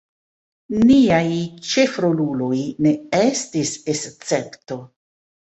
[0.85, 1.27] Niaj
[1.73, 2.57] ĉefroluloj
[2.87, 4.81] ne estis escepto.